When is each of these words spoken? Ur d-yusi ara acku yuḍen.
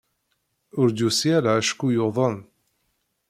Ur 0.79 0.87
d-yusi 0.89 1.29
ara 1.37 1.51
acku 1.59 1.87
yuḍen. 1.95 2.37